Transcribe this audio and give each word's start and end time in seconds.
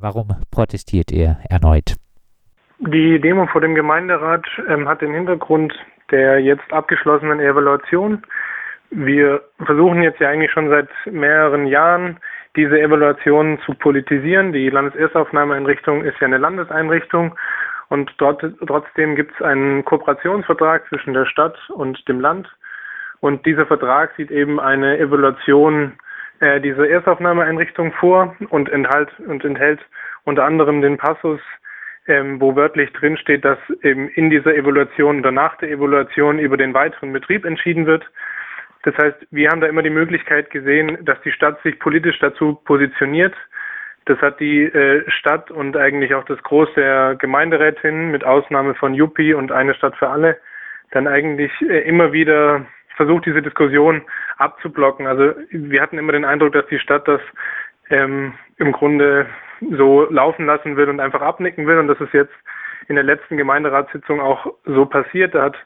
Warum 0.00 0.28
protestiert 0.50 1.12
ihr 1.12 1.36
erneut? 1.50 1.96
Die 2.78 3.20
Demo 3.20 3.46
vor 3.46 3.60
dem 3.60 3.74
Gemeinderat 3.74 4.46
ähm, 4.68 4.88
hat 4.88 5.02
den 5.02 5.12
Hintergrund 5.12 5.74
der 6.10 6.40
jetzt 6.40 6.72
abgeschlossenen 6.72 7.38
Evaluation. 7.38 8.22
Wir 8.90 9.42
versuchen 9.64 10.02
jetzt 10.02 10.18
ja 10.18 10.30
eigentlich 10.30 10.50
schon 10.50 10.70
seit 10.70 10.88
mehreren 11.04 11.66
Jahren, 11.66 12.18
diese 12.56 12.80
Evaluation 12.80 13.60
zu 13.64 13.74
politisieren. 13.74 14.52
Die 14.52 14.70
Landeserstaufnahmeeinrichtung 14.70 16.02
ist 16.02 16.18
ja 16.20 16.26
eine 16.26 16.38
Landeseinrichtung 16.38 17.36
und 17.90 18.10
dort 18.18 18.42
trotzdem 18.66 19.14
gibt 19.14 19.34
es 19.34 19.42
einen 19.42 19.84
Kooperationsvertrag 19.84 20.88
zwischen 20.88 21.12
der 21.12 21.26
Stadt 21.26 21.56
und 21.68 22.08
dem 22.08 22.20
Land. 22.20 22.48
Und 23.20 23.44
dieser 23.44 23.66
Vertrag 23.66 24.12
sieht 24.16 24.30
eben 24.30 24.58
eine 24.58 24.98
Evaluation 24.98 25.92
äh, 26.40 26.60
dieser 26.60 26.88
Erstaufnahmeeinrichtung 26.88 27.92
vor 27.92 28.36
und, 28.50 28.68
enthalt, 28.68 29.08
und 29.26 29.44
enthält 29.44 29.80
unter 30.24 30.44
anderem 30.44 30.82
den 30.82 30.96
Passus, 30.98 31.40
ähm, 32.06 32.40
wo 32.40 32.56
wörtlich 32.56 32.92
drinsteht, 32.92 33.44
dass 33.44 33.58
eben 33.82 34.08
in 34.08 34.30
dieser 34.30 34.54
Evaluation 34.54 35.20
oder 35.20 35.32
nach 35.32 35.56
der 35.58 35.70
Evaluation 35.70 36.38
über 36.38 36.56
den 36.56 36.74
weiteren 36.74 37.12
Betrieb 37.12 37.44
entschieden 37.44 37.86
wird. 37.86 38.04
Das 38.82 38.96
heißt, 38.96 39.26
wir 39.30 39.50
haben 39.50 39.60
da 39.60 39.66
immer 39.66 39.82
die 39.82 39.90
Möglichkeit 39.90 40.50
gesehen, 40.50 40.98
dass 41.04 41.20
die 41.22 41.32
Stadt 41.32 41.62
sich 41.62 41.78
politisch 41.78 42.18
dazu 42.18 42.54
positioniert. 42.64 43.34
Das 44.06 44.18
hat 44.20 44.40
die 44.40 44.62
äh, 44.62 45.08
Stadt 45.10 45.50
und 45.50 45.76
eigentlich 45.76 46.14
auch 46.14 46.24
das 46.24 46.42
Groß 46.42 46.72
der 46.74 47.16
Gemeinderätin 47.16 48.10
mit 48.10 48.24
Ausnahme 48.24 48.74
von 48.74 48.94
Juppie 48.94 49.34
und 49.34 49.52
eine 49.52 49.74
Stadt 49.74 49.96
für 49.96 50.08
alle 50.08 50.38
dann 50.90 51.06
eigentlich 51.06 51.52
äh, 51.62 51.80
immer 51.80 52.12
wieder 52.12 52.66
versucht, 53.00 53.24
diese 53.24 53.40
Diskussion 53.40 54.02
abzublocken. 54.36 55.06
Also 55.06 55.32
wir 55.48 55.80
hatten 55.80 55.96
immer 55.96 56.12
den 56.12 56.26
Eindruck, 56.26 56.52
dass 56.52 56.66
die 56.66 56.78
Stadt 56.78 57.08
das 57.08 57.22
ähm, 57.88 58.34
im 58.58 58.72
Grunde 58.72 59.26
so 59.78 60.06
laufen 60.10 60.44
lassen 60.44 60.76
will 60.76 60.90
und 60.90 61.00
einfach 61.00 61.22
abnicken 61.22 61.66
will. 61.66 61.78
Und 61.78 61.88
das 61.88 61.98
ist 61.98 62.12
jetzt 62.12 62.34
in 62.88 62.96
der 62.96 63.04
letzten 63.04 63.38
Gemeinderatssitzung 63.38 64.20
auch 64.20 64.52
so 64.66 64.84
passiert. 64.84 65.34
Da 65.34 65.44
hat 65.44 65.56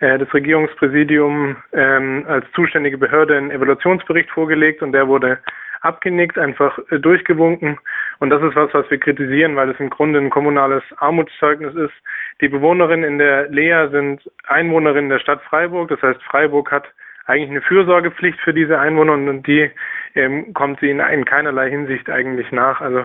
äh, 0.00 0.18
das 0.18 0.34
Regierungspräsidium 0.34 1.56
ähm, 1.72 2.24
als 2.26 2.44
zuständige 2.56 2.98
Behörde 2.98 3.36
einen 3.36 3.52
Evaluationsbericht 3.52 4.30
vorgelegt 4.30 4.82
und 4.82 4.90
der 4.90 5.06
wurde 5.06 5.38
abgenickt, 5.80 6.38
einfach 6.38 6.78
äh, 6.90 6.98
durchgewunken. 6.98 7.78
Und 8.18 8.30
das 8.30 8.42
ist 8.42 8.56
was, 8.56 8.72
was 8.74 8.90
wir 8.90 8.98
kritisieren, 8.98 9.56
weil 9.56 9.70
es 9.70 9.80
im 9.80 9.90
Grunde 9.90 10.18
ein 10.18 10.30
kommunales 10.30 10.82
Armutszeugnis 10.98 11.74
ist. 11.74 11.94
Die 12.40 12.48
Bewohnerinnen 12.48 13.04
in 13.04 13.18
der 13.18 13.48
Lea 13.48 13.88
sind 13.90 14.20
Einwohnerinnen 14.46 15.10
der 15.10 15.18
Stadt 15.18 15.42
Freiburg. 15.42 15.88
Das 15.88 16.02
heißt, 16.02 16.22
Freiburg 16.22 16.70
hat 16.70 16.84
eigentlich 17.26 17.50
eine 17.50 17.62
Fürsorgepflicht 17.62 18.40
für 18.40 18.52
diese 18.52 18.78
Einwohner 18.78 19.12
und 19.12 19.46
die 19.46 19.70
ähm, 20.14 20.52
kommt 20.54 20.80
sie 20.80 20.90
in, 20.90 21.00
in 21.00 21.24
keinerlei 21.24 21.70
Hinsicht 21.70 22.10
eigentlich 22.10 22.50
nach. 22.50 22.80
Also 22.80 23.04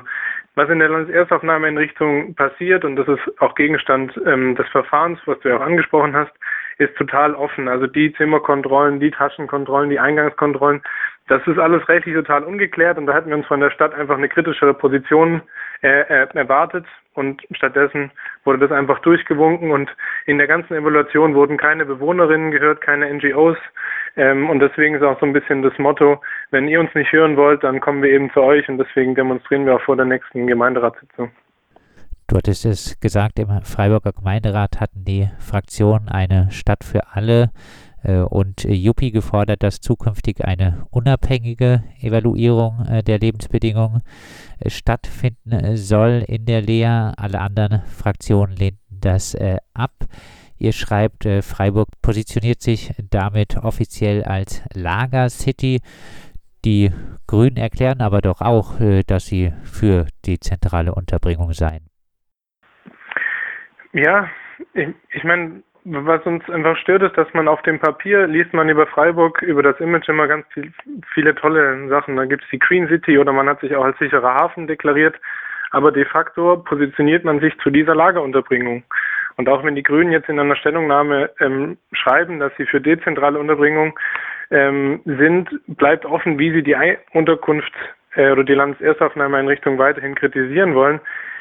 was 0.55 0.69
in 0.69 0.79
der 0.79 0.89
Landeserstaufnahmeeinrichtung 0.89 2.33
passiert, 2.35 2.85
und 2.85 2.95
das 2.95 3.07
ist 3.07 3.41
auch 3.41 3.55
Gegenstand 3.55 4.19
ähm, 4.25 4.55
des 4.55 4.67
Verfahrens, 4.69 5.19
was 5.25 5.39
du 5.41 5.49
ja 5.49 5.57
auch 5.57 5.61
angesprochen 5.61 6.15
hast, 6.15 6.31
ist 6.77 6.95
total 6.95 7.35
offen. 7.35 7.67
Also 7.67 7.87
die 7.87 8.13
Zimmerkontrollen, 8.13 8.99
die 8.99 9.11
Taschenkontrollen, 9.11 9.89
die 9.89 9.99
Eingangskontrollen, 9.99 10.81
das 11.27 11.41
ist 11.47 11.57
alles 11.57 11.87
rechtlich 11.89 12.15
total 12.15 12.43
ungeklärt 12.43 12.97
und 12.97 13.07
da 13.07 13.13
hätten 13.13 13.29
wir 13.29 13.37
uns 13.37 13.47
von 13.47 13.59
der 13.59 13.71
Stadt 13.71 13.95
einfach 13.95 14.17
eine 14.17 14.29
kritischere 14.29 14.73
Position 14.73 15.41
äh, 15.81 16.01
äh, 16.01 16.27
erwartet 16.33 16.85
und 17.13 17.41
stattdessen 17.51 18.11
wurde 18.43 18.59
das 18.59 18.71
einfach 18.71 18.99
durchgewunken 18.99 19.71
und 19.71 19.89
in 20.27 20.37
der 20.37 20.47
ganzen 20.47 20.75
Evaluation 20.75 21.33
wurden 21.33 21.57
keine 21.57 21.85
Bewohnerinnen 21.85 22.51
gehört, 22.51 22.81
keine 22.81 23.11
NGOs 23.11 23.57
ähm, 24.17 24.49
und 24.49 24.59
deswegen 24.59 24.95
ist 24.95 25.03
auch 25.03 25.19
so 25.19 25.25
ein 25.25 25.33
bisschen 25.33 25.63
das 25.63 25.77
Motto, 25.79 26.21
wenn 26.51 26.67
ihr 26.67 26.79
uns 26.79 26.93
nicht 26.93 27.11
hören 27.11 27.37
wollt, 27.37 27.63
dann 27.63 27.79
kommen 27.79 28.03
wir 28.03 28.11
eben 28.11 28.31
zu 28.31 28.41
euch 28.41 28.69
und 28.69 28.77
deswegen 28.77 29.15
demonstrieren 29.15 29.65
wir 29.65 29.75
auch 29.75 29.81
vor 29.81 29.95
der 29.95 30.05
nächsten 30.05 30.45
Gemeinderatssitzung. 30.45 31.31
Du 32.27 32.37
hattest 32.37 32.65
es 32.65 32.99
gesagt, 32.99 33.37
im 33.37 33.49
Freiburger 33.63 34.11
Gemeinderat 34.11 34.81
hatten 34.81 35.05
die 35.05 35.29
Fraktionen 35.39 36.09
eine 36.09 36.49
Stadt 36.49 36.83
für 36.83 37.01
alle 37.13 37.51
und 38.13 38.63
Juppie 38.63 39.11
gefordert, 39.11 39.63
dass 39.63 39.81
zukünftig 39.81 40.43
eine 40.43 40.85
unabhängige 40.91 41.83
Evaluierung 42.01 42.85
äh, 42.85 43.03
der 43.03 43.19
Lebensbedingungen 43.19 44.01
äh, 44.59 44.69
stattfinden 44.69 45.77
soll 45.77 46.23
in 46.27 46.45
der 46.45 46.61
Lea. 46.61 47.11
Alle 47.17 47.39
anderen 47.39 47.81
Fraktionen 47.83 48.55
lehnten 48.55 48.99
das 49.01 49.37
ab. 49.73 49.91
Ihr 50.57 50.71
schreibt, 50.71 51.27
Freiburg 51.41 51.89
positioniert 52.01 52.61
sich 52.61 52.91
damit 53.11 53.57
offiziell 53.57 54.23
als 54.23 54.63
Lager-City. 54.73 55.81
Die 56.63 56.91
Grünen 57.27 57.57
erklären 57.57 58.01
aber 58.01 58.21
doch 58.21 58.41
auch, 58.41 58.75
dass 59.05 59.27
sie 59.27 59.53
für 59.63 60.07
die 60.25 60.39
zentrale 60.39 60.95
Unterbringung 60.95 61.53
seien. 61.53 61.87
Ja, 63.93 64.29
ich, 64.73 64.87
ich 65.13 65.23
meine, 65.23 65.61
was 65.85 66.25
uns 66.25 66.47
einfach 66.49 66.77
stört, 66.77 67.03
ist, 67.03 67.17
dass 67.17 67.31
man 67.33 67.47
auf 67.47 67.61
dem 67.61 67.79
Papier 67.79 68.27
liest 68.27 68.53
man 68.53 68.69
über 68.69 68.87
Freiburg, 68.87 69.41
über 69.43 69.61
das 69.61 69.79
Image 69.79 70.09
immer 70.09 70.27
ganz 70.27 70.45
viel, 70.51 70.71
viele 71.13 71.35
tolle 71.35 71.87
Sachen. 71.89 72.15
Da 72.15 72.25
gibt 72.25 72.43
es 72.43 72.49
die 72.49 72.59
Green 72.59 72.87
City 72.87 73.17
oder 73.19 73.31
man 73.31 73.47
hat 73.47 73.59
sich 73.61 73.75
auch 73.75 73.85
als 73.85 73.97
sicherer 73.99 74.33
Hafen 74.33 74.67
deklariert. 74.67 75.15
Aber 75.71 75.91
de 75.91 76.05
facto 76.05 76.57
positioniert 76.57 77.23
man 77.23 77.39
sich 77.39 77.57
zu 77.59 77.69
dieser 77.69 77.95
Lagerunterbringung. 77.95 78.83
Und 79.37 79.47
auch 79.47 79.63
wenn 79.63 79.75
die 79.75 79.83
Grünen 79.83 80.11
jetzt 80.11 80.29
in 80.29 80.39
einer 80.39 80.55
Stellungnahme 80.55 81.29
ähm, 81.39 81.77
schreiben, 81.91 82.39
dass 82.39 82.51
sie 82.57 82.65
für 82.65 82.81
dezentrale 82.81 83.37
Unterbringung 83.37 83.97
ähm, 84.49 85.01
sind, 85.05 85.49
bleibt 85.67 86.05
offen, 86.05 86.39
wie 86.39 86.51
sie 86.51 86.63
die 86.63 86.75
Unterkunft 87.13 87.73
äh, 88.15 88.31
oder 88.31 88.43
die 88.43 88.53
Landeserstaufnahmeeinrichtung 88.53 89.77
weiterhin 89.77 90.15
kritisieren 90.15 90.73
wollen 90.73 90.99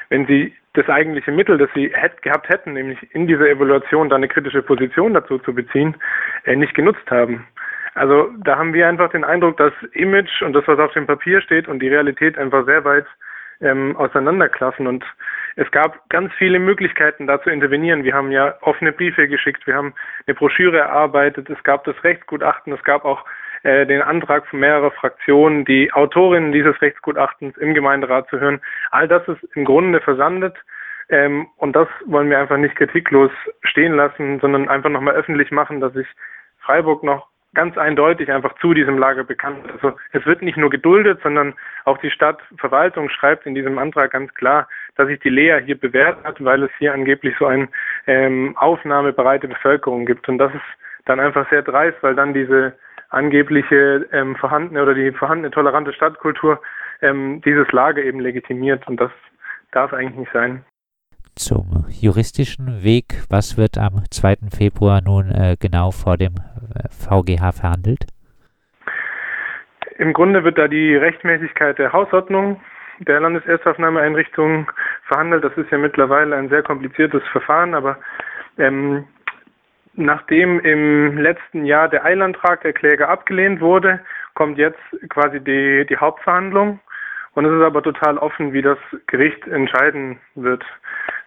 wenn 0.08 0.26
sie 0.26 0.52
das 0.74 0.88
eigentliche 0.88 1.32
Mittel, 1.32 1.56
das 1.56 1.70
sie 1.74 1.90
hätt, 1.94 2.20
gehabt 2.22 2.48
hätten, 2.48 2.74
nämlich 2.74 2.98
in 3.14 3.26
dieser 3.26 3.48
Evaluation 3.48 4.08
dann 4.08 4.18
eine 4.18 4.28
kritische 4.28 4.62
Position 4.62 5.14
dazu 5.14 5.38
zu 5.38 5.54
beziehen, 5.54 5.96
äh, 6.44 6.56
nicht 6.56 6.74
genutzt 6.74 7.10
haben. 7.10 7.46
Also 7.94 8.30
da 8.42 8.58
haben 8.58 8.74
wir 8.74 8.88
einfach 8.88 9.10
den 9.10 9.24
Eindruck, 9.24 9.56
dass 9.56 9.72
Image 9.92 10.42
und 10.42 10.52
das, 10.52 10.66
was 10.66 10.78
auf 10.80 10.92
dem 10.92 11.06
Papier 11.06 11.40
steht 11.40 11.68
und 11.68 11.78
die 11.78 11.88
Realität 11.88 12.36
einfach 12.36 12.66
sehr 12.66 12.84
weit 12.84 13.06
ähm, 13.60 13.96
auseinanderklaffen. 13.96 14.88
Und 14.88 15.04
es 15.54 15.70
gab 15.70 16.08
ganz 16.08 16.32
viele 16.34 16.58
Möglichkeiten, 16.58 17.28
da 17.28 17.40
zu 17.40 17.50
intervenieren. 17.50 18.02
Wir 18.02 18.14
haben 18.14 18.32
ja 18.32 18.54
offene 18.62 18.90
Briefe 18.90 19.28
geschickt, 19.28 19.66
wir 19.68 19.76
haben 19.76 19.94
eine 20.26 20.34
Broschüre 20.34 20.78
erarbeitet, 20.78 21.48
es 21.50 21.62
gab 21.62 21.84
das 21.84 22.02
Rechtsgutachten, 22.02 22.72
es 22.72 22.82
gab 22.82 23.04
auch 23.04 23.24
äh, 23.64 23.86
den 23.86 24.02
Antrag 24.02 24.46
von 24.46 24.60
mehrerer 24.60 24.90
Fraktionen, 24.92 25.64
die 25.64 25.92
Autorinnen 25.92 26.52
dieses 26.52 26.80
Rechtsgutachtens 26.80 27.56
im 27.56 27.74
Gemeinderat 27.74 28.28
zu 28.28 28.38
hören. 28.38 28.60
All 28.90 29.08
das 29.08 29.26
ist 29.26 29.42
im 29.54 29.64
Grunde 29.64 30.00
versandet. 30.00 30.54
Ähm, 31.08 31.48
und 31.56 31.74
das 31.74 31.88
wollen 32.06 32.30
wir 32.30 32.38
einfach 32.38 32.56
nicht 32.56 32.76
kritiklos 32.76 33.30
stehen 33.62 33.94
lassen, 33.94 34.38
sondern 34.40 34.68
einfach 34.68 34.90
nochmal 34.90 35.14
öffentlich 35.14 35.50
machen, 35.50 35.80
dass 35.80 35.92
sich 35.92 36.06
Freiburg 36.60 37.02
noch 37.02 37.26
ganz 37.54 37.78
eindeutig 37.78 38.30
einfach 38.30 38.54
zu 38.58 38.74
diesem 38.74 38.98
Lager 38.98 39.24
bekannt. 39.24 39.64
Also 39.72 39.96
es 40.12 40.26
wird 40.26 40.42
nicht 40.42 40.58
nur 40.58 40.70
geduldet, 40.70 41.20
sondern 41.22 41.54
auch 41.84 41.98
die 41.98 42.10
Stadtverwaltung 42.10 43.08
schreibt 43.08 43.46
in 43.46 43.54
diesem 43.54 43.78
Antrag 43.78 44.10
ganz 44.10 44.34
klar, 44.34 44.68
dass 44.96 45.06
sich 45.06 45.20
die 45.20 45.30
Lea 45.30 45.60
hier 45.64 45.78
bewährt 45.78 46.22
hat, 46.24 46.42
weil 46.44 46.64
es 46.64 46.70
hier 46.78 46.92
angeblich 46.92 47.34
so 47.38 47.46
eine 47.46 47.68
ähm, 48.06 48.56
aufnahmebereite 48.58 49.48
Bevölkerung 49.48 50.04
gibt. 50.04 50.28
Und 50.28 50.38
das 50.38 50.52
ist 50.52 50.62
dann 51.06 51.20
einfach 51.20 51.48
sehr 51.48 51.62
dreist, 51.62 51.96
weil 52.02 52.14
dann 52.14 52.34
diese 52.34 52.74
angebliche 53.14 54.06
ähm, 54.12 54.36
vorhandene 54.36 54.82
oder 54.82 54.94
die 54.94 55.12
vorhandene 55.12 55.50
tolerante 55.50 55.92
Stadtkultur 55.92 56.60
ähm, 57.02 57.40
dieses 57.44 57.70
Lager 57.72 58.02
eben 58.02 58.20
legitimiert 58.20 58.86
und 58.88 59.00
das 59.00 59.10
darf 59.72 59.92
eigentlich 59.92 60.18
nicht 60.18 60.32
sein. 60.32 60.64
Zum 61.36 61.86
juristischen 61.88 62.84
Weg, 62.84 63.24
was 63.28 63.58
wird 63.58 63.76
am 63.76 64.04
2. 64.08 64.50
Februar 64.56 65.00
nun 65.02 65.30
äh, 65.32 65.56
genau 65.58 65.90
vor 65.90 66.16
dem 66.16 66.34
äh, 66.34 66.88
VGH 66.90 67.52
verhandelt? 67.52 68.06
Im 69.98 70.12
Grunde 70.12 70.44
wird 70.44 70.58
da 70.58 70.68
die 70.68 70.94
Rechtmäßigkeit 70.94 71.78
der 71.78 71.92
Hausordnung 71.92 72.60
der 73.00 73.20
Landeserstaufnahmeeinrichtung 73.20 74.70
verhandelt. 75.06 75.44
Das 75.44 75.56
ist 75.56 75.70
ja 75.70 75.78
mittlerweile 75.78 76.36
ein 76.36 76.48
sehr 76.48 76.62
kompliziertes 76.62 77.22
Verfahren, 77.32 77.74
aber 77.74 77.98
ähm, 78.58 79.04
Nachdem 79.96 80.58
im 80.60 81.18
letzten 81.18 81.64
Jahr 81.64 81.88
der 81.88 82.04
Eilantrag 82.04 82.62
der 82.62 82.72
Kläger 82.72 83.08
abgelehnt 83.08 83.60
wurde, 83.60 84.00
kommt 84.34 84.58
jetzt 84.58 84.80
quasi 85.08 85.38
die, 85.40 85.86
die 85.86 85.96
Hauptverhandlung. 85.96 86.80
Und 87.34 87.44
es 87.44 87.52
ist 87.52 87.62
aber 87.62 87.82
total 87.82 88.18
offen, 88.18 88.52
wie 88.52 88.62
das 88.62 88.78
Gericht 89.06 89.46
entscheiden 89.46 90.18
wird. 90.34 90.64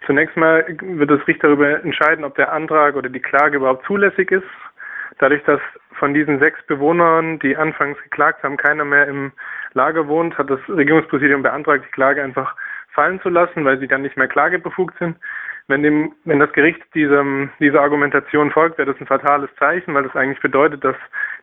Zunächst 0.06 0.36
mal 0.36 0.64
wird 0.80 1.10
das 1.10 1.20
Gericht 1.20 1.44
darüber 1.44 1.82
entscheiden, 1.82 2.24
ob 2.24 2.34
der 2.36 2.52
Antrag 2.52 2.96
oder 2.96 3.08
die 3.08 3.20
Klage 3.20 3.56
überhaupt 3.56 3.86
zulässig 3.86 4.30
ist. 4.30 4.46
Dadurch, 5.18 5.42
dass 5.44 5.60
von 5.98 6.14
diesen 6.14 6.38
sechs 6.38 6.62
Bewohnern, 6.66 7.38
die 7.40 7.56
anfangs 7.56 8.00
geklagt 8.02 8.42
haben, 8.42 8.56
keiner 8.56 8.84
mehr 8.84 9.06
im 9.06 9.32
Lager 9.74 10.08
wohnt, 10.08 10.38
hat 10.38 10.48
das 10.48 10.60
Regierungspräsidium 10.68 11.42
beantragt, 11.42 11.84
die 11.86 11.92
Klage 11.92 12.22
einfach 12.22 12.54
fallen 12.92 13.20
zu 13.20 13.28
lassen, 13.28 13.64
weil 13.64 13.78
sie 13.78 13.88
dann 13.88 14.02
nicht 14.02 14.16
mehr 14.16 14.28
klagebefugt 14.28 14.96
sind. 14.98 15.16
Wenn, 15.68 15.82
dem, 15.82 16.12
wenn 16.24 16.38
das 16.38 16.52
Gericht 16.54 16.82
diesem, 16.94 17.50
dieser 17.60 17.82
Argumentation 17.82 18.50
folgt, 18.50 18.78
wäre 18.78 18.90
das 18.90 19.00
ein 19.00 19.06
fatales 19.06 19.50
Zeichen, 19.58 19.92
weil 19.92 20.02
das 20.02 20.16
eigentlich 20.16 20.40
bedeutet, 20.40 20.82
dass 20.82 20.96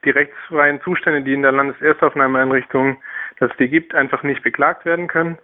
die 0.04 0.10
rechtsfreien 0.10 0.82
Zustände, 0.82 1.22
die 1.22 1.34
in 1.34 1.44
der 1.44 1.52
Landeserstaufnahmeeinrichtung, 1.52 2.98
dass 3.40 3.52
die 3.58 3.70
gibt, 3.70 3.94
einfach 3.94 4.24
nicht 4.24 4.42
beklagt 4.42 4.84
werden 4.84 5.08
können. 5.08 5.38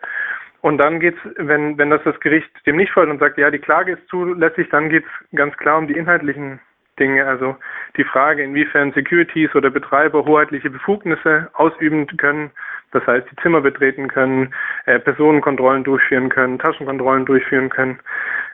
Und 0.62 0.80
dann 0.80 1.00
geht's, 1.00 1.20
wenn, 1.38 1.78
wenn 1.78 1.92
das 1.92 2.02
das 2.04 2.20
Gericht 2.20 2.50
dem 2.66 2.78
nicht 2.78 2.92
folgt 2.92 3.12
und 3.12 3.20
sagt, 3.20 3.38
ja, 3.38 3.52
die 3.52 3.60
Klage 3.60 3.94
ist 3.94 4.08
zulässig, 4.08 4.70
dann 4.70 4.90
geht's 4.90 5.10
ganz 5.36 5.56
klar 5.58 5.78
um 5.78 5.88
die 5.88 5.98
inhaltlichen 5.98 6.60
Dinge. 7.00 7.26
Also 7.26 7.58
die 7.98 8.04
Frage, 8.04 8.44
inwiefern 8.44 8.94
Securities 8.94 9.54
oder 9.56 9.70
Betreiber 9.70 10.26
hoheitliche 10.26 10.70
Befugnisse 10.70 11.50
ausüben 11.54 12.08
können, 12.18 12.52
das 12.92 13.06
heißt, 13.08 13.28
die 13.32 13.36
Zimmer 13.42 13.62
betreten 13.62 14.08
können, 14.08 14.54
äh, 14.86 15.00
Personenkontrollen 15.00 15.84
durchführen 15.84 16.30
können, 16.30 16.60
Taschenkontrollen 16.60 17.26
durchführen 17.26 17.70
können. 17.70 18.00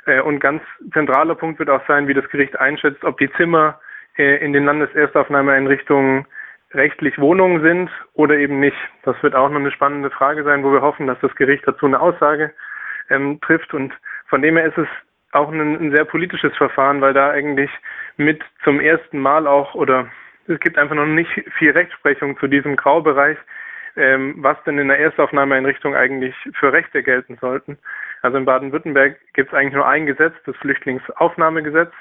Äh, 0.06 0.22
und 0.22 0.40
ganz 0.40 0.62
zentraler 0.94 1.36
Punkt 1.36 1.60
wird 1.60 1.70
auch 1.70 1.86
sein, 1.88 2.08
wie 2.08 2.14
das 2.14 2.28
Gericht 2.30 2.60
einschätzt, 2.60 3.04
ob 3.04 3.18
die 3.18 3.32
Zimmer 3.34 3.80
äh, 4.18 4.44
in 4.44 4.54
den 4.54 4.66
Landeserstaufnahmeeinrichtungen 4.66 6.26
rechtlich 6.74 7.18
Wohnungen 7.18 7.62
sind 7.62 7.90
oder 8.14 8.38
eben 8.38 8.60
nicht. 8.60 8.78
Das 9.04 9.22
wird 9.24 9.36
auch 9.36 9.50
noch 9.50 9.60
eine 9.60 9.72
spannende 9.72 10.10
Frage 10.10 10.44
sein, 10.44 10.64
wo 10.64 10.72
wir 10.72 10.82
hoffen, 10.82 11.08
dass 11.08 11.20
das 11.22 11.34
Gericht 11.36 11.64
dazu 11.66 11.86
eine 11.86 12.00
Aussage 12.00 12.54
ähm, 13.10 13.40
trifft. 13.42 13.74
Und 13.74 13.94
von 14.28 14.42
dem 14.42 14.58
her 14.58 14.68
ist 14.68 14.78
es 14.78 14.88
auch 15.32 15.52
ein, 15.52 15.60
ein 15.60 15.96
sehr 15.96 16.06
politisches 16.06 16.56
Verfahren, 16.58 17.02
weil 17.02 17.14
da 17.14 17.30
eigentlich 17.30 17.72
mit 18.18 18.44
zum 18.64 18.80
ersten 18.80 19.20
Mal 19.20 19.48
auch 19.48 19.76
oder 19.76 20.08
es 20.48 20.60
gibt 20.60 20.78
einfach 20.78 20.96
noch 20.96 21.06
nicht 21.06 21.30
viel 21.58 21.72
Rechtsprechung 21.72 22.38
zu 22.40 22.48
diesem 22.48 22.76
Graubereich, 22.76 23.38
ähm, 23.98 24.36
was 24.38 24.58
denn 24.66 24.78
in 24.78 24.88
der 24.88 25.00
Erstaufnahmeeinrichtung 25.00 25.96
eigentlich 25.96 26.36
für 26.54 26.72
Rechte 26.72 27.04
gelten 27.04 27.38
sollten. 27.42 27.78
Also 28.22 28.38
in 28.38 28.46
Baden-Württemberg 28.46 29.18
gibt 29.34 29.50
es 29.52 29.58
eigentlich 29.58 29.74
nur 29.74 29.88
ein 29.88 30.06
Gesetz, 30.06 30.34
das 30.46 30.56
Flüchtlingsaufnahmegesetz, 30.58 31.92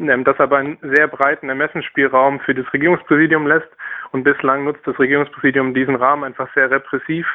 ähm, 0.00 0.24
das 0.24 0.38
aber 0.40 0.58
einen 0.58 0.78
sehr 0.82 1.06
breiten 1.08 1.48
Ermessensspielraum 1.48 2.40
für 2.40 2.54
das 2.54 2.70
Regierungspräsidium 2.72 3.46
lässt. 3.46 3.68
Und 4.10 4.24
bislang 4.24 4.64
nutzt 4.64 4.86
das 4.86 4.98
Regierungspräsidium 4.98 5.74
diesen 5.74 5.94
Rahmen 5.94 6.24
einfach 6.24 6.52
sehr 6.54 6.70
repressiv. 6.70 7.26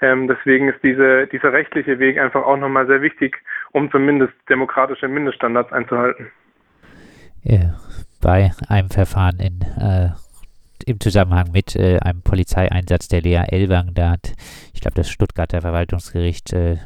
Ähm, 0.00 0.28
deswegen 0.28 0.68
ist 0.68 0.82
diese, 0.82 1.26
dieser 1.26 1.52
rechtliche 1.52 1.98
Weg 1.98 2.18
einfach 2.18 2.44
auch 2.44 2.56
nochmal 2.56 2.86
sehr 2.86 3.02
wichtig, 3.02 3.36
um 3.72 3.90
zumindest 3.90 4.34
demokratische 4.48 5.08
Mindeststandards 5.08 5.72
einzuhalten. 5.72 6.30
Ja, 7.42 7.74
bei 8.22 8.50
einem 8.68 8.88
Verfahren 8.88 9.38
in 9.40 9.60
äh, 9.80 10.10
im 10.82 11.00
Zusammenhang 11.00 11.50
mit 11.52 11.76
äh, 11.76 11.98
einem 11.98 12.22
Polizeieinsatz 12.22 13.08
der 13.08 13.22
Lea 13.22 13.44
Elwang, 13.48 13.94
da 13.94 14.12
hat, 14.12 14.32
ich 14.72 14.80
glaube, 14.80 14.96
das 14.96 15.08
Stuttgarter 15.08 15.60
Verwaltungsgericht 15.60 16.52
äh, 16.52 16.76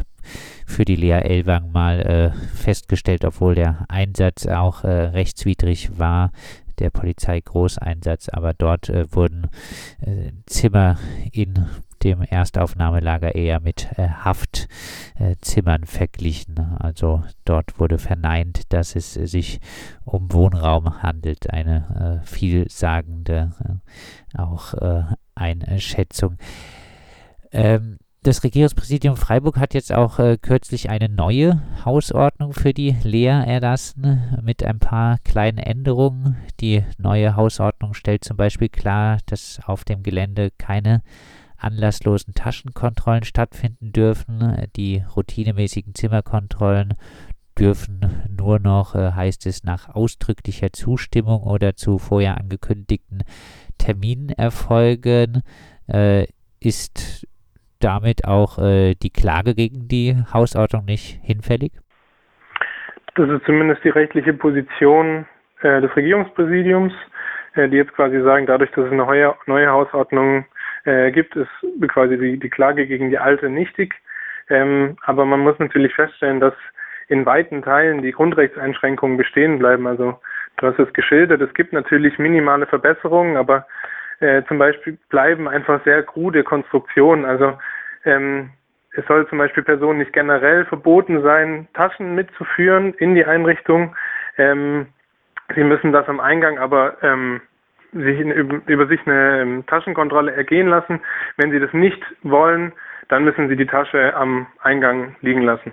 für 0.67 0.85
die 0.85 0.97
Lea 0.97 1.21
Elwang 1.23 1.73
mal 1.73 2.01
äh, 2.01 2.57
festgestellt, 2.57 3.25
obwohl 3.25 3.55
der 3.55 3.85
Einsatz 3.89 4.47
auch 4.47 4.85
äh, 4.85 4.89
rechtswidrig 4.89 5.99
war, 5.99 6.33
der 6.79 6.91
Polizeigroßeinsatz, 6.91 8.29
aber 8.29 8.53
dort 8.53 8.89
äh, 8.89 9.07
wurden 9.13 9.49
äh, 10.01 10.33
Zimmer 10.47 10.99
in 11.33 11.67
dem 12.07 12.23
Erstaufnahmelager 12.23 13.35
eher 13.35 13.61
mit 13.61 13.89
äh, 13.97 14.09
Haftzimmern 14.09 15.83
äh, 15.83 15.87
verglichen. 15.87 16.77
Also 16.79 17.25
dort 17.45 17.81
wurde 17.81 17.99
verneint, 17.99 18.73
dass 18.73 18.95
es 18.95 19.15
sich 19.15 19.61
um 20.05 20.33
Wohnraum 20.33 21.03
handelt. 21.03 21.51
Eine 21.51 22.21
äh, 22.23 22.27
vielsagende 22.27 23.53
äh, 23.65 24.39
auch 24.39 24.75
Einschätzung. 25.35 26.37
Ähm, 27.53 27.99
das 28.27 28.43
Regierungspräsidium 28.43 29.17
Freiburg 29.17 29.57
hat 29.57 29.73
jetzt 29.73 29.93
auch 29.93 30.19
äh, 30.19 30.37
kürzlich 30.37 30.91
eine 30.91 31.09
neue 31.09 31.63
Hausordnung 31.85 32.53
für 32.55 32.75
die 32.75 32.97
Lea 33.05 33.45
erlassen 33.47 34.41
mit 34.43 34.65
ein 34.65 34.81
paar 34.81 35.19
kleinen 35.19 35.59
Änderungen. 35.59 36.37
Die 36.61 36.83
neue 36.99 37.37
Hausordnung 37.37 37.95
stellt 37.95 38.25
zum 38.25 38.37
Beispiel 38.37 38.69
klar, 38.69 39.19
dass 39.27 39.61
auf 39.65 39.85
dem 39.85 40.03
Gelände 40.03 40.51
keine 40.59 41.03
anlasslosen 41.67 42.35
Taschenkontrollen 42.35 43.25
stattfinden 43.25 43.93
dürfen. 43.93 44.69
Die 44.77 45.03
routinemäßigen 45.17 45.95
Zimmerkontrollen 45.95 46.95
dürfen 47.59 48.01
nur 48.29 48.59
noch, 48.59 48.95
äh, 48.95 49.13
heißt 49.13 49.47
es, 49.47 49.65
nach 49.65 49.95
ausdrücklicher 49.95 50.73
Zustimmung 50.73 51.43
oder 51.43 51.75
zu 51.75 51.99
vorher 51.99 52.39
angekündigten 52.39 53.23
Terminen 53.79 54.31
erfolgen. 54.31 55.43
Äh, 55.89 56.27
ist 56.61 57.27
damit 57.81 58.27
auch 58.27 58.59
äh, 58.59 58.95
die 58.95 59.11
Klage 59.11 59.55
gegen 59.55 59.89
die 59.89 60.17
Hausordnung 60.33 60.85
nicht 60.85 61.21
hinfällig? 61.23 61.73
Das 63.15 63.29
ist 63.31 63.45
zumindest 63.47 63.83
die 63.85 63.91
rechtliche 63.91 64.33
Position 64.33 65.27
äh, 65.63 65.81
des 65.81 65.95
Regierungspräsidiums, 65.97 66.93
äh, 67.55 67.69
die 67.69 67.77
jetzt 67.77 67.95
quasi 67.95 68.21
sagen, 68.23 68.47
dadurch, 68.47 68.71
dass 68.73 68.87
es 68.87 68.93
eine 68.93 69.05
neue, 69.05 69.35
neue 69.47 69.71
Hausordnung 69.71 70.45
äh, 70.87 71.11
gibt, 71.11 71.37
ist 71.37 71.51
quasi 71.89 72.17
die, 72.17 72.39
die 72.39 72.51
Klage 72.51 72.87
gegen 72.87 73.11
die 73.11 73.19
alte 73.19 73.49
nichtig. 73.49 73.95
Ähm, 74.49 74.97
aber 75.03 75.25
man 75.25 75.41
muss 75.41 75.59
natürlich 75.59 75.95
feststellen, 75.95 76.41
dass 76.41 76.55
in 77.09 77.27
weiten 77.27 77.63
Teilen 77.63 78.03
die 78.03 78.13
Grundrechtseinschränkungen 78.13 79.17
bestehen 79.17 79.59
bleiben. 79.59 79.87
Also 79.87 80.19
du 80.57 80.67
hast 80.67 80.79
es 80.79 80.93
geschildert, 80.93 81.41
es 81.41 81.53
gibt 81.55 81.73
natürlich 81.73 82.19
minimale 82.19 82.67
Verbesserungen, 82.67 83.37
aber 83.37 83.67
äh, 84.21 84.43
zum 84.49 84.59
Beispiel 84.59 84.99
bleiben 85.09 85.49
einfach 85.49 85.83
sehr 85.85 86.03
krude 86.03 86.43
Konstruktionen. 86.43 87.25
Also 87.25 87.59
ähm, 88.05 88.51
es 88.93 89.05
soll 89.07 89.29
zum 89.29 89.39
Beispiel 89.39 89.63
Personen 89.63 89.99
nicht 89.99 90.13
generell 90.13 90.65
verboten 90.65 91.23
sein, 91.23 91.69
Taschen 91.75 92.15
mitzuführen 92.15 92.95
in 92.95 93.15
die 93.15 93.25
Einrichtung. 93.25 93.95
Ähm, 94.39 94.87
sie 95.55 95.65
müssen 95.65 95.93
das 95.93 96.09
am 96.09 96.21
Eingang 96.21 96.59
aber 96.59 96.97
ähm, 97.03 97.41
sich 97.93 98.21
über, 98.21 98.87
sich 98.87 99.01
eine 99.07 99.41
ähm, 99.41 99.67
Taschenkontrolle 99.67 100.33
ergehen 100.33 100.69
lassen. 100.69 101.01
Wenn 101.37 101.51
sie 101.51 101.61
das 101.61 101.73
nicht 101.73 102.03
wollen, 102.23 102.73
dann 103.09 103.25
müssen 103.25 103.49
sie 103.49 103.57
die 103.57 103.67
Tasche 103.67 104.15
am 104.15 104.47
Eingang 104.63 105.17
liegen 105.21 105.43
lassen. 105.43 105.73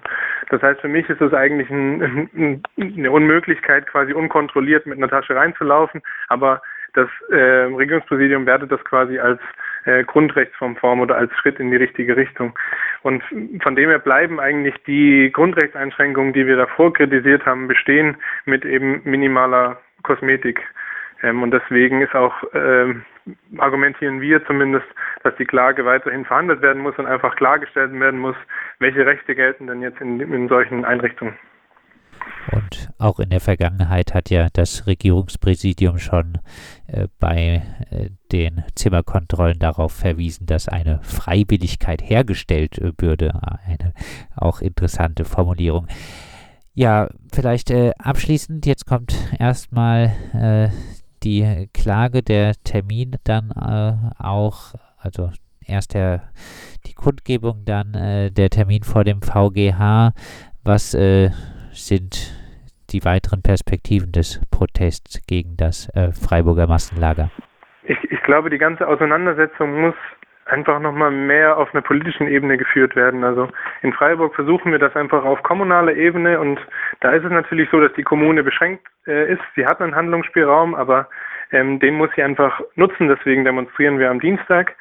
Das 0.49 0.61
heißt, 0.61 0.81
für 0.81 0.87
mich 0.87 1.09
ist 1.09 1.21
es 1.21 1.33
eigentlich 1.33 1.69
ein, 1.69 2.01
ein, 2.35 2.63
eine 2.77 3.11
Unmöglichkeit, 3.11 3.87
quasi 3.87 4.13
unkontrolliert 4.13 4.85
mit 4.85 4.97
einer 4.97 5.09
Tasche 5.09 5.35
reinzulaufen. 5.35 6.01
Aber 6.27 6.61
das 6.93 7.09
äh, 7.31 7.35
Regierungspräsidium 7.35 8.45
wertet 8.45 8.71
das 8.71 8.83
quasi 8.83 9.17
als 9.17 9.39
äh, 9.85 10.03
Grundrechtskonform 10.03 11.01
oder 11.01 11.17
als 11.17 11.33
Schritt 11.37 11.59
in 11.59 11.71
die 11.71 11.77
richtige 11.77 12.15
Richtung. 12.15 12.57
Und 13.01 13.23
von 13.61 13.75
dem 13.75 13.89
her 13.89 13.99
bleiben 13.99 14.39
eigentlich 14.39 14.75
die 14.85 15.31
Grundrechtseinschränkungen, 15.31 16.33
die 16.33 16.45
wir 16.45 16.55
davor 16.55 16.93
kritisiert 16.93 17.45
haben, 17.45 17.67
bestehen 17.67 18.17
mit 18.45 18.63
eben 18.63 19.01
minimaler 19.03 19.81
Kosmetik. 20.03 20.61
Ähm, 21.23 21.41
und 21.41 21.51
deswegen 21.51 22.01
ist 22.01 22.13
auch, 22.13 22.33
äh, 22.53 22.93
argumentieren 23.57 24.21
wir 24.21 24.45
zumindest, 24.45 24.85
dass 25.23 25.35
die 25.37 25.45
Klage 25.45 25.85
weiterhin 25.85 26.25
verhandelt 26.25 26.61
werden 26.61 26.83
muss 26.83 26.97
und 26.97 27.05
einfach 27.05 27.35
klargestellt 27.35 27.97
werden 27.97 28.19
muss, 28.19 28.35
welche 28.79 29.05
Rechte 29.05 29.33
gelten 29.33 29.67
denn 29.67 29.81
jetzt 29.81 30.01
in, 30.01 30.19
in 30.19 30.49
solchen 30.49 30.85
Einrichtungen. 30.85 31.35
Und 32.51 32.89
auch 32.99 33.19
in 33.19 33.29
der 33.29 33.39
Vergangenheit 33.39 34.13
hat 34.13 34.29
ja 34.29 34.47
das 34.51 34.85
Regierungspräsidium 34.85 35.97
schon 35.97 36.39
äh, 36.87 37.07
bei 37.19 37.63
äh, 37.89 38.09
den 38.31 38.63
Zimmerkontrollen 38.75 39.59
darauf 39.59 39.93
verwiesen, 39.93 40.45
dass 40.45 40.67
eine 40.67 40.99
Freiwilligkeit 41.03 42.01
hergestellt 42.01 42.77
äh, 42.79 42.91
würde. 42.97 43.39
Eine 43.65 43.93
auch 44.35 44.61
interessante 44.61 45.23
Formulierung. 45.23 45.87
Ja, 46.73 47.07
vielleicht 47.31 47.71
äh, 47.71 47.91
abschließend, 47.97 48.65
jetzt 48.65 48.85
kommt 48.85 49.15
erstmal 49.39 50.11
äh, 50.33 50.69
die 51.23 51.69
Klage, 51.73 52.21
der 52.21 52.53
Termin 52.63 53.15
dann 53.23 53.51
äh, 53.51 54.23
auch, 54.23 54.73
also 54.97 55.31
erst 55.65 55.93
der, 55.93 56.23
die 56.85 56.93
Kundgebung, 56.93 57.63
dann 57.65 57.93
der 57.93 58.49
Termin 58.49 58.83
vor 58.83 59.03
dem 59.03 59.21
VGH. 59.21 60.11
Was 60.63 60.91
sind 60.91 62.33
die 62.93 63.03
weiteren 63.03 63.41
Perspektiven 63.41 64.11
des 64.11 64.39
Protests 64.51 65.21
gegen 65.27 65.57
das 65.57 65.89
äh, 65.95 66.11
Freiburger 66.11 66.67
Massenlager? 66.67 67.31
Ich, 67.83 67.97
ich 68.09 68.21
glaube, 68.23 68.49
die 68.49 68.57
ganze 68.57 68.87
Auseinandersetzung 68.87 69.81
muss 69.81 69.95
einfach 70.45 70.79
nochmal 70.79 71.11
mehr 71.11 71.57
auf 71.57 71.73
einer 71.73 71.81
politischen 71.81 72.27
Ebene 72.27 72.57
geführt 72.57 72.95
werden. 72.95 73.23
Also 73.23 73.49
in 73.81 73.93
Freiburg 73.93 74.35
versuchen 74.35 74.71
wir 74.71 74.79
das 74.79 74.95
einfach 74.95 75.23
auf 75.23 75.41
kommunaler 75.43 75.95
Ebene 75.95 76.39
und 76.39 76.59
da 76.99 77.11
ist 77.11 77.23
es 77.23 77.31
natürlich 77.31 77.69
so, 77.69 77.79
dass 77.79 77.93
die 77.93 78.03
Kommune 78.03 78.43
beschränkt 78.43 78.85
äh, 79.07 79.31
ist. 79.31 79.41
Sie 79.55 79.65
hat 79.65 79.81
einen 79.81 79.95
Handlungsspielraum, 79.95 80.75
aber 80.75 81.07
ähm, 81.51 81.79
den 81.79 81.95
muss 81.95 82.09
sie 82.15 82.23
einfach 82.23 82.61
nutzen. 82.75 83.07
Deswegen 83.07 83.45
demonstrieren 83.45 83.99
wir 83.99 84.09
am 84.09 84.19
Dienstag. 84.19 84.75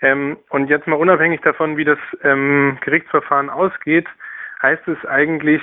Ähm, 0.00 0.36
und 0.50 0.68
jetzt 0.70 0.86
mal 0.86 0.96
unabhängig 0.96 1.40
davon, 1.40 1.76
wie 1.76 1.84
das 1.84 1.98
ähm, 2.22 2.78
Gerichtsverfahren 2.82 3.50
ausgeht, 3.50 4.06
heißt 4.62 4.86
es 4.88 5.04
eigentlich, 5.06 5.62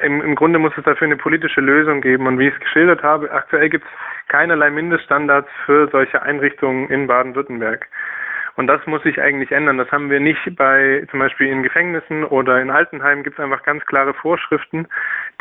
im, 0.00 0.20
im 0.22 0.34
Grunde 0.34 0.58
muss 0.58 0.76
es 0.76 0.84
dafür 0.84 1.06
eine 1.06 1.16
politische 1.16 1.60
Lösung 1.60 2.00
geben. 2.00 2.26
Und 2.26 2.38
wie 2.38 2.48
ich 2.48 2.54
es 2.54 2.60
geschildert 2.60 3.02
habe, 3.02 3.30
aktuell 3.30 3.68
gibt 3.68 3.84
es 3.84 3.90
keinerlei 4.28 4.70
Mindeststandards 4.70 5.48
für 5.64 5.88
solche 5.88 6.22
Einrichtungen 6.22 6.88
in 6.88 7.06
Baden-Württemberg. 7.06 7.86
Und 8.56 8.68
das 8.68 8.84
muss 8.86 9.02
sich 9.02 9.20
eigentlich 9.20 9.52
ändern. 9.52 9.76
Das 9.76 9.92
haben 9.92 10.10
wir 10.10 10.18
nicht 10.18 10.56
bei 10.56 11.06
zum 11.10 11.20
Beispiel 11.20 11.48
in 11.48 11.62
Gefängnissen 11.62 12.24
oder 12.24 12.60
in 12.60 12.70
Altenheimen 12.70 13.22
gibt 13.22 13.38
es 13.38 13.44
einfach 13.44 13.62
ganz 13.62 13.84
klare 13.84 14.14
Vorschriften, 14.14 14.88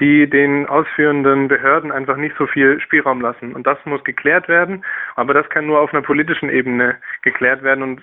die 0.02 0.30
den 0.30 0.68
ausführenden 0.68 1.48
Behörden 1.48 1.94
einfach 1.94 2.18
nicht 2.18 2.36
so 2.38 2.46
viel 2.46 2.80
Spielraum 2.82 3.22
lassen. 3.22 3.54
Und 3.54 3.66
das 3.66 3.78
muss 3.86 4.04
geklärt 4.04 4.50
werden. 4.50 4.84
Aber 5.16 5.34
das 5.34 5.50
kann 5.50 5.66
nur 5.66 5.80
auf 5.80 5.94
einer 5.94 6.04
politischen 6.04 6.50
Ebene 6.50 6.98
geklärt 7.22 7.64
werden. 7.64 7.84
Und 7.84 8.02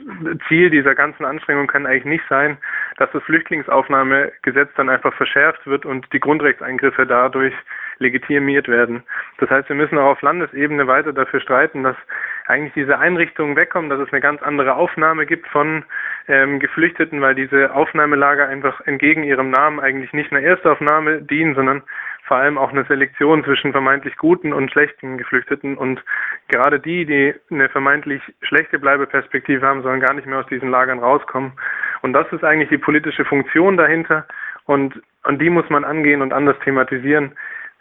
Ziel 0.49 0.71
dieser 0.71 0.95
ganzen 0.95 1.27
Anstrengung 1.27 1.67
kann 1.67 1.87
eigentlich 1.87 2.07
nicht 2.07 2.25
sein, 2.31 2.57
dass 2.97 3.11
das 3.13 3.23
Flüchtlingsaufnahmegesetz 3.25 4.71
dann 4.77 4.89
einfach 4.89 5.13
verschärft 5.15 5.67
wird 5.67 5.85
und 5.85 6.11
die 6.15 6.21
Grundrechtseingriffe 6.21 7.07
dadurch 7.07 7.55
legitimiert 7.99 8.67
werden. 8.69 9.03
Das 9.39 9.51
heißt, 9.51 9.69
wir 9.69 9.77
müssen 9.77 9.99
auch 9.99 10.13
auf 10.13 10.23
Landesebene 10.23 10.87
weiter 10.87 11.13
dafür 11.13 11.41
streiten, 11.41 11.83
dass 11.83 11.97
eigentlich 12.47 12.75
diese 12.75 12.99
Einrichtungen 12.99 13.57
wegkommen, 13.57 13.91
dass 13.91 14.01
es 14.01 14.13
eine 14.13 14.21
ganz 14.21 14.43
andere 14.43 14.75
Aufnahme 14.75 15.27
gibt 15.27 15.47
von 15.49 15.85
ähm, 16.29 16.61
Geflüchteten, 16.61 17.21
weil 17.21 17.35
diese 17.35 17.75
Aufnahmelager 17.75 18.49
einfach 18.49 18.81
entgegen 18.87 19.23
ihrem 19.23 19.51
Namen 19.51 19.81
eigentlich 19.81 20.13
nicht 20.13 20.33
einer 20.33 20.43
Erstaufnahme 20.43 21.23
dienen, 21.23 21.55
sondern 21.55 21.83
vor 22.25 22.37
allem 22.37 22.57
auch 22.57 22.71
eine 22.71 22.85
Selektion 22.85 23.45
zwischen 23.45 23.73
vermeintlich 23.73 24.17
guten 24.17 24.53
und 24.53 24.71
schlechten 24.71 25.19
Geflüchteten. 25.19 25.77
Und 25.77 26.03
gerade 26.49 26.79
die, 26.79 27.05
die 27.05 27.35
eine 27.51 27.69
vermeintlich 27.69 28.23
schlechte 28.43 28.79
Bleibeperspektive 28.79 29.67
haben, 29.67 29.83
sollen 29.83 30.01
gar 30.01 30.15
nicht 30.15 30.27
mehr 30.27 30.39
aus 30.39 30.47
diesen 30.47 30.71
Lagern 30.71 31.01
rauskommen. 31.01 31.53
Und 32.01 32.13
das 32.13 32.27
ist 32.33 32.45
eigentlich 32.45 32.71
die 32.71 32.79
politische 32.79 33.25
Funktion 33.25 33.77
dahinter. 33.77 34.27
Und, 34.65 35.03
und 35.25 35.41
die 35.41 35.51
muss 35.51 35.69
man 35.69 35.85
angehen 35.85 36.23
und 36.23 36.33
anders 36.33 36.57
thematisieren. 36.65 37.33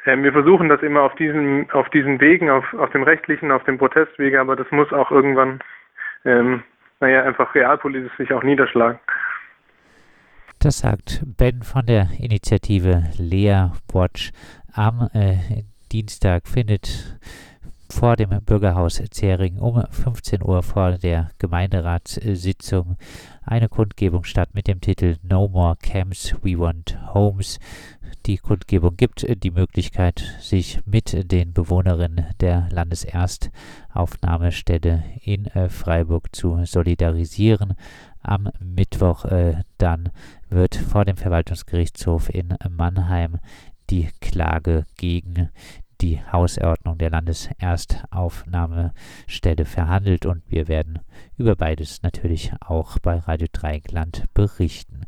Ähm, 0.05 0.23
wir 0.23 0.31
versuchen 0.31 0.69
das 0.69 0.81
immer 0.81 1.03
auf 1.03 1.15
diesen, 1.15 1.69
auf 1.71 1.89
diesen 1.89 2.19
Wegen, 2.19 2.49
auf, 2.49 2.73
auf 2.73 2.89
dem 2.91 3.03
rechtlichen, 3.03 3.51
auf 3.51 3.63
dem 3.65 3.77
Protestwege, 3.77 4.39
aber 4.39 4.55
das 4.55 4.69
muss 4.71 4.91
auch 4.91 5.11
irgendwann, 5.11 5.59
ähm, 6.25 6.63
naja, 6.99 7.23
einfach 7.23 7.53
realpolitisch 7.53 8.15
sich 8.17 8.33
auch 8.33 8.43
niederschlagen. 8.43 8.99
Das 10.59 10.79
sagt 10.79 11.23
Ben 11.25 11.63
von 11.63 11.85
der 11.85 12.07
Initiative 12.19 13.03
Lea 13.17 13.71
Watch. 13.91 14.31
Am 14.73 15.09
äh, 15.13 15.63
Dienstag 15.91 16.47
findet 16.47 17.17
vor 17.91 18.15
dem 18.15 18.29
Bürgerhaus 18.45 19.01
Zering 19.11 19.57
um 19.57 19.83
15 19.89 20.41
Uhr 20.43 20.63
vor 20.63 20.93
der 20.93 21.31
Gemeinderatssitzung 21.39 22.97
eine 23.45 23.69
Kundgebung 23.69 24.23
statt 24.23 24.49
mit 24.53 24.67
dem 24.67 24.81
Titel 24.81 25.17
No 25.23 25.47
More 25.47 25.75
Camps, 25.81 26.35
We 26.41 26.57
Want 26.57 26.97
Homes. 27.13 27.59
Die 28.25 28.37
Kundgebung 28.37 28.97
gibt 28.97 29.25
die 29.43 29.51
Möglichkeit, 29.51 30.37
sich 30.39 30.79
mit 30.85 31.31
den 31.31 31.53
Bewohnerinnen 31.53 32.25
der 32.39 32.67
Landeserstaufnahmestelle 32.71 35.03
in 35.23 35.45
äh, 35.47 35.69
Freiburg 35.69 36.35
zu 36.35 36.63
solidarisieren. 36.65 37.73
Am 38.21 38.49
Mittwoch 38.59 39.25
äh, 39.25 39.63
dann 39.77 40.09
wird 40.49 40.75
vor 40.75 41.05
dem 41.05 41.17
Verwaltungsgerichtshof 41.17 42.29
in 42.29 42.55
Mannheim 42.69 43.39
die 43.89 44.09
Klage 44.19 44.85
gegen 44.97 45.49
die 46.01 46.19
Hausordnung 46.31 46.97
der 46.97 47.11
Landeserstaufnahmestelle 47.11 49.65
verhandelt 49.65 50.25
und 50.25 50.43
wir 50.49 50.67
werden 50.67 50.99
über 51.37 51.55
beides 51.55 52.01
natürlich 52.01 52.51
auch 52.59 52.97
bei 52.99 53.19
Radio 53.19 53.47
Dreieckland 53.51 54.25
berichten. 54.33 55.05